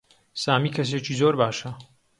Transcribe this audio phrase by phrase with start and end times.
[0.41, 1.71] سامی کەسێکی زۆر باشە.